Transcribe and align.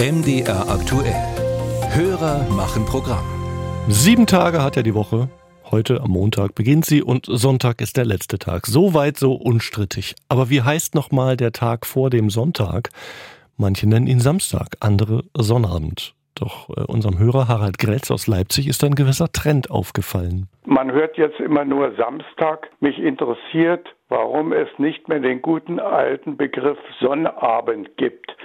MDR 0.00 0.70
aktuell. 0.70 1.12
Hörer 1.90 2.48
machen 2.50 2.86
Programm. 2.86 3.24
Sieben 3.88 4.26
Tage 4.26 4.62
hat 4.62 4.76
ja 4.76 4.84
die 4.84 4.94
Woche. 4.94 5.28
Heute 5.72 6.00
am 6.00 6.12
Montag 6.12 6.54
beginnt 6.54 6.84
sie 6.84 7.02
und 7.02 7.26
Sonntag 7.26 7.80
ist 7.80 7.96
der 7.96 8.04
letzte 8.04 8.38
Tag. 8.38 8.66
So 8.66 8.94
weit, 8.94 9.16
so 9.16 9.32
unstrittig. 9.32 10.14
Aber 10.28 10.50
wie 10.50 10.62
heißt 10.62 10.94
nochmal 10.94 11.36
der 11.36 11.50
Tag 11.50 11.84
vor 11.84 12.10
dem 12.10 12.30
Sonntag? 12.30 12.90
Manche 13.56 13.88
nennen 13.88 14.06
ihn 14.06 14.20
Samstag, 14.20 14.76
andere 14.78 15.24
Sonnabend. 15.34 16.14
Doch 16.36 16.68
äh, 16.68 16.82
unserem 16.82 17.18
Hörer 17.18 17.48
Harald 17.48 17.80
Gretz 17.80 18.12
aus 18.12 18.28
Leipzig 18.28 18.68
ist 18.68 18.84
ein 18.84 18.94
gewisser 18.94 19.32
Trend 19.32 19.68
aufgefallen. 19.68 20.46
Man 20.64 20.92
hört 20.92 21.16
jetzt 21.16 21.40
immer 21.40 21.64
nur 21.64 21.92
Samstag. 21.96 22.70
Mich 22.78 22.98
interessiert, 23.00 23.88
warum 24.08 24.52
es 24.52 24.68
nicht 24.78 25.08
mehr 25.08 25.18
den 25.18 25.42
guten 25.42 25.80
alten 25.80 26.36
Begriff 26.36 26.78
Sonnabend 27.00 27.96
gibt. 27.96 28.36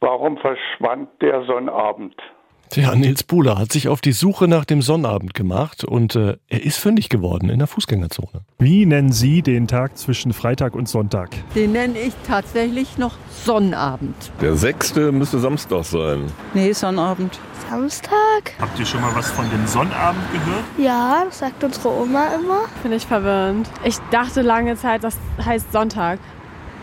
Warum 0.00 0.38
verschwand 0.38 1.08
der 1.20 1.44
Sonnabend? 1.44 2.14
Tja, 2.70 2.94
Nils 2.94 3.22
Buhler 3.22 3.58
hat 3.58 3.72
sich 3.72 3.88
auf 3.88 4.02
die 4.02 4.12
Suche 4.12 4.46
nach 4.46 4.66
dem 4.66 4.82
Sonnabend 4.82 5.32
gemacht 5.32 5.84
und 5.84 6.14
äh, 6.16 6.36
er 6.48 6.62
ist 6.62 6.76
fündig 6.76 7.08
geworden 7.08 7.48
in 7.48 7.58
der 7.58 7.66
Fußgängerzone. 7.66 8.42
Wie 8.58 8.84
nennen 8.84 9.10
Sie 9.10 9.40
den 9.40 9.66
Tag 9.66 9.96
zwischen 9.96 10.34
Freitag 10.34 10.74
und 10.74 10.86
Sonntag? 10.86 11.30
Den 11.54 11.72
nenne 11.72 11.98
ich 11.98 12.12
tatsächlich 12.26 12.98
noch 12.98 13.16
Sonnabend. 13.30 14.14
Der 14.42 14.54
sechste 14.54 15.12
müsste 15.12 15.38
Samstag 15.38 15.84
sein. 15.84 16.26
Nee, 16.52 16.72
Sonnabend. 16.72 17.40
Samstag? 17.70 18.52
Habt 18.60 18.78
ihr 18.78 18.84
schon 18.86 19.00
mal 19.00 19.14
was 19.14 19.30
von 19.30 19.48
dem 19.50 19.66
Sonnabend 19.66 20.22
gehört? 20.30 20.64
Ja, 20.76 21.22
das 21.24 21.38
sagt 21.38 21.64
unsere 21.64 21.88
Oma 21.88 22.34
immer. 22.34 22.60
Finde 22.82 22.98
ich 22.98 23.06
verwirrend. 23.06 23.68
Ich 23.82 23.96
dachte 24.10 24.42
lange 24.42 24.76
Zeit, 24.76 25.04
das 25.04 25.16
heißt 25.42 25.72
Sonntag 25.72 26.18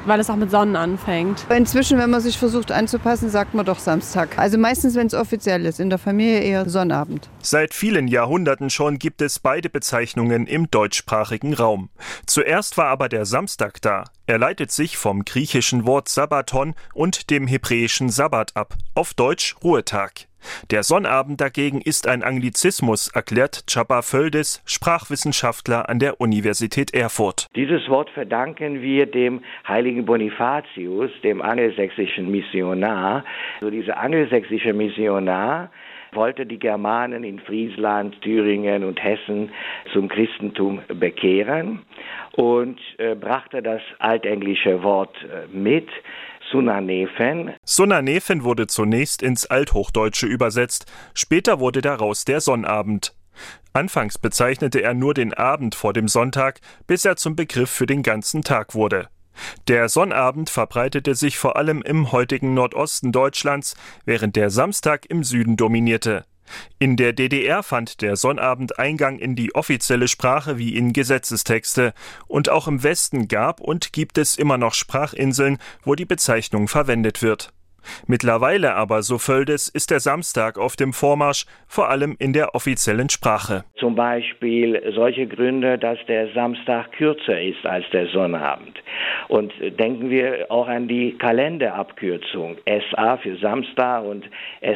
weil 0.06 0.20
es 0.20 0.30
auch 0.30 0.36
mit 0.36 0.52
Sonnen 0.52 0.76
anfängt. 0.76 1.46
Inzwischen, 1.50 1.98
wenn 1.98 2.10
man 2.10 2.22
sich 2.22 2.38
versucht 2.38 2.72
anzupassen, 2.72 3.30
sagt 3.30 3.54
man 3.54 3.66
doch 3.66 3.80
Samstag. 3.80 4.38
Also 4.38 4.58
meistens, 4.58 4.96
wenn 4.96 5.08
es 5.08 5.14
offiziell 5.14 5.66
ist, 5.66 5.80
in 5.80 5.90
der 5.90 6.00
Familie 6.00 6.40
eher 6.42 6.70
Sonnabend. 6.70 7.30
Seit 7.42 7.74
vielen 7.74 8.08
Jahrhunderten 8.08 8.70
schon 8.70 9.00
gibt 9.00 9.22
es 9.22 9.40
beide 9.40 9.70
Bezeichnungen 9.70 10.48
im 10.48 10.70
deutschsprachigen 10.70 11.54
Raum. 11.54 11.90
Zuerst 12.26 12.78
war 12.78 12.88
aber 12.88 13.10
der 13.10 13.26
Samstag 13.26 13.82
da. 13.82 14.06
Er 14.28 14.40
leitet 14.40 14.72
sich 14.72 14.98
vom 14.98 15.24
griechischen 15.24 15.86
Wort 15.86 16.10
Sabbaton 16.10 16.74
und 16.94 17.30
dem 17.30 17.48
hebräischen 17.48 18.10
Sabbat 18.10 18.56
ab, 18.56 18.76
auf 18.96 19.14
Deutsch 19.14 19.56
Ruhetag. 19.64 20.28
Der 20.72 20.84
Sonnabend 20.84 21.42
dagegen 21.42 21.82
ist 21.82 22.08
ein 22.08 22.24
Anglizismus, 22.24 23.10
erklärt 23.14 23.68
Csaba 23.68 24.02
Völdes, 24.02 24.62
Sprachwissenschaftler 24.66 25.90
an 25.90 26.00
der 26.00 26.20
Universität 26.20 26.94
Erfurt. 26.94 27.48
Dieses 27.56 27.90
Wort 27.90 28.10
verdanken 28.12 28.82
wir 28.82 29.06
dem 29.06 29.42
heiligen 29.68 30.06
Bonifatius, 30.06 31.12
dem 31.24 31.42
angelsächsischen 31.42 32.30
Missionar. 32.32 33.24
So 33.62 33.70
dieser 33.70 33.98
angelsächsische 33.98 34.74
Missionar 34.74 35.70
wollte 36.16 36.46
die 36.46 36.60
Germanen 36.60 37.24
in 37.24 37.40
Friesland, 37.40 38.20
Thüringen 38.22 38.84
und 38.84 39.04
Hessen 39.04 39.52
zum 39.94 40.08
Christentum 40.08 40.82
bekehren 40.88 41.82
und 42.34 42.80
äh, 42.98 43.16
brachte 43.16 43.62
das 43.62 43.82
altenglische 44.00 44.82
Wort 44.84 45.16
äh, 45.24 45.48
mit. 45.56 45.90
Sunanefen. 46.52 47.54
Sunanefen 47.64 48.44
wurde 48.44 48.68
zunächst 48.68 49.22
ins 49.22 49.46
Althochdeutsche 49.46 50.28
übersetzt, 50.28 50.86
später 51.14 51.60
wurde 51.60 51.82
daraus 51.82 52.26
der 52.26 52.42
Sonnabend. 52.42 53.16
Anfangs 53.74 54.18
bezeichnete 54.18 54.82
er 54.82 54.94
nur 54.94 55.14
den 55.14 55.34
Abend 55.34 55.76
vor 55.76 55.94
dem 55.94 56.08
Sonntag, 56.08 56.62
bis 56.88 57.04
er 57.06 57.18
zum 57.18 57.36
Begriff 57.36 57.70
für 57.70 57.86
den 57.86 58.04
ganzen 58.04 58.42
Tag 58.42 58.74
wurde. 58.74 59.10
Der 59.68 59.90
Sonnabend 59.90 60.50
verbreitete 60.50 61.16
sich 61.16 61.38
vor 61.38 61.58
allem 61.58 61.82
im 61.82 62.12
heutigen 62.12 62.54
Nordosten 62.54 63.12
Deutschlands, 63.12 63.76
während 64.06 64.36
der 64.36 64.50
Samstag 64.50 65.06
im 65.08 65.24
Süden 65.24 65.58
dominierte. 65.58 66.26
In 66.80 66.98
der 66.98 67.14
DDR 67.14 67.64
fand 67.64 68.02
der 68.02 68.16
Sonnabend 68.16 68.78
Eingang 68.78 69.18
in 69.18 69.36
die 69.36 69.56
offizielle 69.56 70.08
Sprache 70.08 70.58
wie 70.58 70.76
in 70.76 70.94
Gesetzestexte, 70.94 71.94
und 72.28 72.50
auch 72.50 72.68
im 72.68 72.84
Westen 72.84 73.28
gab 73.28 73.62
und 73.62 73.94
gibt 73.94 74.18
es 74.18 74.38
immer 74.38 74.58
noch 74.58 74.74
Sprachinseln, 74.74 75.58
wo 75.84 75.96
die 75.96 76.06
Bezeichnung 76.06 76.68
verwendet 76.68 77.22
wird. 77.22 77.55
Mittlerweile 78.08 78.76
aber, 78.76 79.02
so 79.02 79.18
Völdes, 79.18 79.70
ist 79.70 79.92
der 79.92 80.00
Samstag 80.00 80.58
auf 80.58 80.76
dem 80.76 80.94
Vormarsch, 80.94 81.46
vor 81.68 81.90
allem 81.90 82.16
in 82.20 82.34
der 82.34 82.56
offiziellen 82.56 83.10
Sprache. 83.10 83.64
Zum 83.80 83.96
Beispiel 83.96 84.82
solche 84.96 85.28
Gründe, 85.28 85.78
dass 85.78 85.98
der 86.08 86.32
Samstag 86.34 86.92
kürzer 86.94 87.42
ist 87.42 87.66
als 87.66 87.86
der 87.92 88.08
Sonnabend. 88.08 88.78
Und 89.28 89.52
denken 89.80 90.10
wir 90.10 90.46
auch 90.50 90.68
an 90.68 90.88
die 90.88 91.18
Kalenderabkürzung. 91.18 92.58
SA 92.66 93.18
für 93.18 93.38
Samstag 93.38 94.04
und 94.04 94.26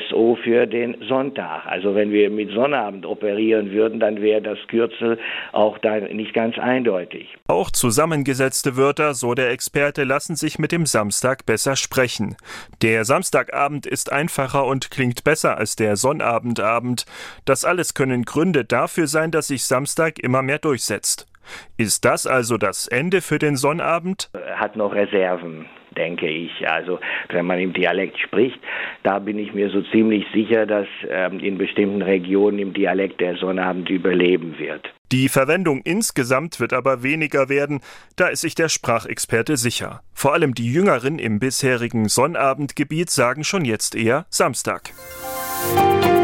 SO 0.10 0.38
für 0.44 0.66
den 0.66 0.98
Sonntag. 1.08 1.66
Also 1.66 1.96
wenn 1.96 2.12
wir 2.12 2.30
mit 2.30 2.52
Sonnabend 2.52 3.06
operieren 3.06 3.72
würden, 3.72 4.00
dann 4.00 4.22
wäre 4.22 4.42
das 4.42 4.58
Kürzel 4.68 5.18
auch 5.52 5.78
dann 5.78 6.04
nicht 6.16 6.34
ganz 6.34 6.58
eindeutig. 6.58 7.28
Auch 7.48 7.72
zusammengesetzte 7.72 8.78
Wörter, 8.78 9.14
so 9.14 9.34
der 9.34 9.52
Experte, 9.52 10.04
lassen 10.04 10.36
sich 10.36 10.60
mit 10.60 10.72
dem 10.72 10.86
Samstag 10.86 11.46
besser 11.46 11.76
sprechen. 11.76 12.36
Der 13.00 13.06
Samstagabend 13.06 13.86
ist 13.86 14.12
einfacher 14.12 14.66
und 14.66 14.92
klingt 14.92 15.24
besser 15.24 15.58
als 15.58 15.78
der 15.78 15.96
Sonnabendabend. 15.96 17.06
Das 17.46 17.64
alles 17.64 17.94
können 17.94 18.26
Gründe 18.26 18.66
dafür 18.66 19.08
sein, 19.08 19.32
dass 19.32 19.48
sich 19.48 19.64
Samstag 19.64 20.20
immer 20.20 20.42
mehr 20.42 20.60
durchsetzt. 20.60 21.26
Ist 21.78 22.04
das 22.04 22.28
also 22.28 22.58
das 22.58 22.90
Ende 22.90 23.22
für 23.22 23.40
den 23.40 23.56
Sonnabend? 23.56 24.30
Hat 24.58 24.76
noch 24.76 24.94
Reserven 24.94 25.66
denke 25.98 26.28
ich. 26.28 26.68
Also 26.68 27.00
wenn 27.30 27.46
man 27.46 27.60
im 27.60 27.74
Dialekt 27.74 28.20
spricht, 28.20 28.60
da 29.04 29.20
bin 29.20 29.38
ich 29.40 29.54
mir 29.54 29.70
so 29.70 29.82
ziemlich 29.82 30.26
sicher, 30.34 30.66
dass 30.66 30.88
ähm, 31.10 31.40
in 31.40 31.58
bestimmten 31.58 32.02
Regionen 32.02 32.60
im 32.60 32.74
Dialekt 32.74 33.22
der 33.22 33.36
Sonnabend 33.36 33.90
überleben 33.90 34.58
wird. 34.58 34.94
Die 35.12 35.30
Verwendung 35.30 35.82
insgesamt 35.84 36.60
wird 36.60 36.72
aber 36.72 37.02
weniger 37.02 37.50
werden, 37.50 37.82
da 38.16 38.28
ist 38.28 38.42
sich 38.42 38.54
der 38.54 38.70
Sprachexperte 38.70 39.58
sicher. 39.58 40.02
Vor 40.14 40.34
allem 40.34 40.54
die 40.54 40.72
Jüngeren 40.72 41.18
im 41.18 41.40
bisherigen 41.40 42.08
Sonnabendgebiet 42.10 43.10
sagen 43.10 43.44
schon 43.44 43.66
jetzt 43.66 43.96
eher 43.96 44.26
Samstag. 44.30 44.92
Musik 45.76 46.19